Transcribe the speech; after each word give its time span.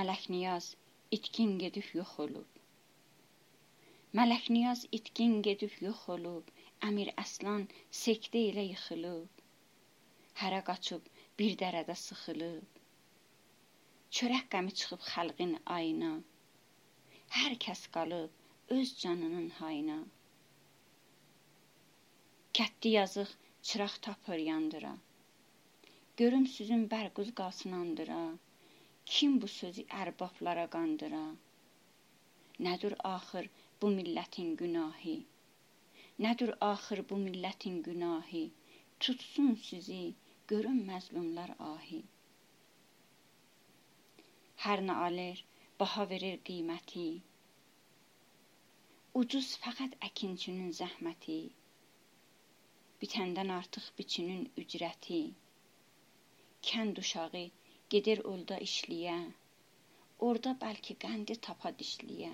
Mələk 0.00 0.22
Niyaz 0.32 0.66
itkin 1.14 1.50
gedib 1.60 1.88
yox 1.96 2.12
olub. 2.24 2.60
Mələk 4.18 4.46
Niyaz 4.54 4.84
itkin 4.98 5.34
gedib 5.46 5.74
yox 5.84 6.06
olub, 6.14 6.46
Əmir 6.88 7.10
Əslan 7.22 7.66
sektə 7.98 8.40
ilə 8.52 8.64
yıxılıb. 8.70 9.42
Hərə 10.40 10.62
qaçıb 10.70 11.12
bir 11.42 11.58
dərədə 11.64 11.98
sıxılıb. 12.04 12.80
Çörək 14.16 14.48
qəmi 14.56 14.72
çıxıb 14.80 15.04
xalqın 15.10 15.54
ayına. 15.76 16.12
Hər 17.36 17.60
kəs 17.68 17.86
qalıb 17.98 18.74
öz 18.80 18.96
canının 19.04 19.48
hayına. 19.60 20.02
Kətdi 22.56 22.98
yazıq 22.98 23.40
çıraq 23.62 24.02
tapır 24.06 24.46
yandıra. 24.50 24.98
Görüm 26.16 26.46
sizin 26.58 26.88
bərquz 26.94 27.34
qalsın 27.42 27.82
andıra. 27.84 28.22
Kim 29.14 29.32
bu 29.42 29.48
sözü 29.52 29.82
ərbablara 30.00 30.64
qandıra? 30.72 31.20
Nədir 32.66 32.94
axır 33.08 33.48
bu 33.82 33.88
millətin 33.94 34.52
günahı? 34.60 35.14
Nədir 36.26 36.52
axır 36.66 37.02
bu 37.10 37.18
millətin 37.22 37.80
günahı? 37.88 38.42
Tutsun 39.00 39.58
sizi, 39.64 39.98
görün 40.52 40.78
məzlumlar 40.90 41.50
ahi. 41.70 42.00
Hər 44.66 44.86
nə 44.90 44.98
alır, 45.08 45.44
baha 45.82 46.06
verir 46.14 46.38
qiyməti. 46.50 47.06
Ucuz 49.22 49.52
fəqət 49.64 49.96
əkinçinin 50.10 50.74
zəhməti. 50.82 51.40
Bitəndən 53.02 53.50
artıq 53.58 53.90
biçinin 53.98 54.46
ücrəti. 54.64 55.24
Kənd 56.70 57.02
uşağı 57.04 57.48
gedir 57.94 58.20
orda 58.32 58.56
işləyə. 58.66 59.18
Orda 60.26 60.50
bəlkə 60.62 60.94
qəndi 61.04 61.36
tapa 61.46 61.70
dişləyə. 61.80 62.30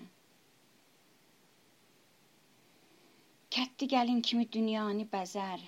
Kətdi 3.57 3.87
gəlin 3.93 4.19
kimi 4.29 4.45
dünyanı 4.57 5.07
bəzər, 5.13 5.63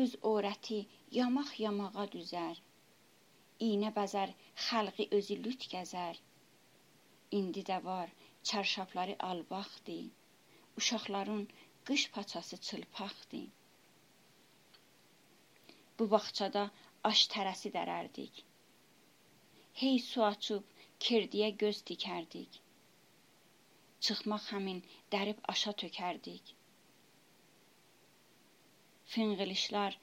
öz 0.00 0.16
öyrəti 0.30 0.80
yamaq 1.18 1.54
yamağa 1.64 2.04
düzər. 2.16 2.58
İynə 3.68 3.92
bəzər, 4.00 4.34
xalqi 4.66 5.06
özü 5.20 5.38
lüt 5.44 5.64
gəzər. 5.74 6.20
İndi 7.38 7.62
də 7.70 7.78
var, 7.84 8.12
çarşafları 8.50 9.16
albaqdı. 9.30 9.98
Uşaqların 10.76 11.48
qış 11.86 12.10
paçası 12.10 12.56
çılpaqdı. 12.68 13.42
Bu 15.98 16.10
bağçada 16.10 16.70
aş 17.04 17.26
tərəsi 17.32 17.72
dərərdik. 17.78 18.44
Hey 19.78 19.98
su 20.04 20.22
açıb 20.24 20.64
kirdiyə 21.04 21.46
göz 21.60 21.78
dikərdik. 21.90 22.56
Çıxmaq 24.06 24.48
həmin 24.54 24.80
dərib 25.14 25.38
aşa 25.52 25.72
tökərdik. 25.82 26.50
Finqilişlər 29.12 29.96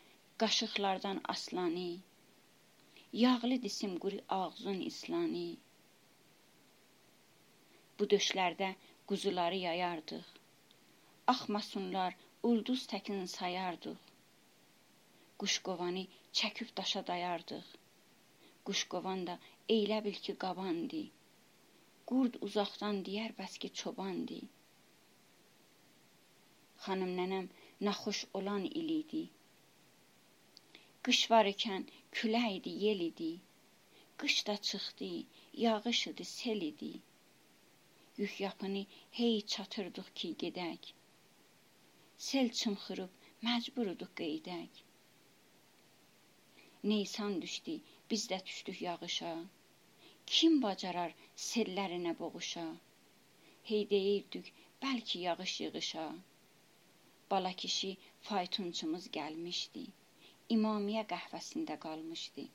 qaşıqlardan 0.44 1.20
aslani. 1.34 1.90
Yağlı 3.24 3.62
disim 3.68 3.94
quri 4.06 4.24
ağzın 4.40 4.82
islani. 4.90 5.48
Bu 8.00 8.08
döşlərdə 8.16 8.74
quzuları 9.12 9.60
yayardıq. 9.68 10.32
Axmasınlar 11.36 12.18
ulduz 12.52 12.88
təkin 12.94 13.26
sayardıq. 13.36 14.00
Quşqovanı 15.44 16.08
çəkib 16.42 16.74
daşa 16.82 17.06
dayardıq. 17.12 17.68
Quşqovan 18.68 19.28
da 19.28 19.40
eylə 19.76 19.96
bil 20.04 20.20
ki 20.26 20.34
qabandı. 20.42 21.00
Qurd 22.10 22.36
uzaqdan 22.48 23.00
deyər 23.08 23.34
bəs 23.40 23.56
ki 23.62 23.70
çobandi. 23.80 24.38
Xanım 26.84 27.12
nənəm 27.18 27.50
naxoş 27.88 28.20
olan 28.40 28.64
il 28.82 28.94
idi. 28.94 29.24
Qış 31.08 31.20
var 31.34 31.50
ikən 31.52 31.84
külək 32.20 32.48
idi, 32.60 32.72
yel 32.86 33.04
idi. 33.10 33.32
Qış 34.24 34.36
da 34.48 34.56
çıxdı, 34.70 35.12
yağış 35.64 36.02
idi, 36.12 36.26
sel 36.26 36.62
idi. 36.72 36.94
Yük 38.18 38.40
yapını 38.46 38.86
hey 39.20 39.42
çatırdıq 39.54 40.10
ki 40.22 40.30
gedək. 40.46 40.94
Sel 42.30 42.48
çımxırıb 42.60 43.12
məcburuduq 43.46 44.16
qeydək. 44.22 44.82
Neysan 46.84 47.42
düşdü, 47.42 47.80
biz 48.10 48.30
də 48.32 48.46
düşdük 48.46 48.82
yağışa. 48.82 49.36
Kim 50.36 50.56
bacarar 50.64 51.14
sellərinə 51.42 52.12
boğuşa? 52.20 52.64
Hey 53.68 53.84
deyirdik, 53.92 54.50
bəlkə 54.84 55.20
yağış 55.26 55.54
yığışa. 55.62 56.04
Bala 57.32 57.52
kişi 57.62 57.92
faytonçumuz 58.30 59.08
gəlmişdi. 59.18 59.84
İmamiyə 60.56 61.04
qəhvəsində 61.14 61.78
qalmışdı. 61.86 62.46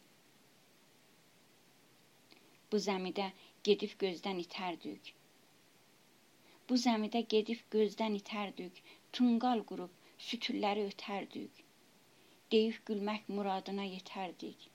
Bu 2.72 2.83
zəmidə 2.88 3.31
gedib 3.71 3.97
gözdən 4.04 4.44
itərdik. 4.44 5.15
Bu 6.69 6.81
zəmidə 6.84 7.25
gedib 7.37 7.65
gözdən 7.77 8.21
itərdik. 8.21 8.83
Tunqal 9.19 9.65
qurub 9.72 9.97
sütülləri 10.28 10.84
ötərdik. 10.93 11.65
Deyib 12.56 12.84
gülmək 12.93 13.33
muradına 13.39 13.89
yetərdik. 13.97 14.69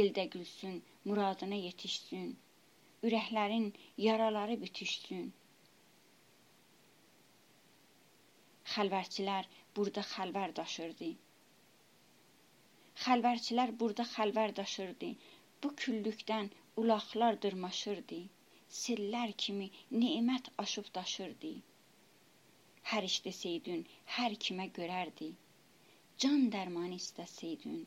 Eldə 0.00 0.22
gülsün, 0.32 0.76
muradına 1.04 1.54
yetişsin. 1.54 2.28
Ürəklərin 3.08 3.66
yaraları 4.04 4.54
bitişsin. 4.62 5.26
Xəlvərçilər 8.74 9.50
burada 9.76 10.04
xəlvər 10.12 10.54
daşırdı. 10.60 11.10
Xəlvərçilər 13.04 13.74
burada 13.84 14.08
xəlvər 14.14 14.56
daşırdı. 14.62 15.12
Bu 15.62 15.74
küllükdən 15.84 16.50
ulaqlar 16.84 17.42
dırmaşırdı. 17.44 18.22
Sellər 18.80 19.36
kimi 19.44 19.70
nemət 20.06 20.52
aşıb 20.66 20.92
daşırdı. 20.96 21.54
Hər 22.94 23.12
işdəsəydin, 23.12 23.86
hər 24.16 24.40
kimə 24.48 24.70
görərdi. 24.80 25.32
Can 26.24 26.50
dərmanı 26.56 27.02
istəsəydin, 27.04 27.80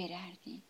verərdi. 0.00 0.60